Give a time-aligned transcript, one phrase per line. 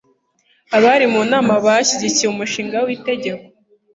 [0.77, 3.43] Abari mu nama bashyigikiye umushinga w'itegeko.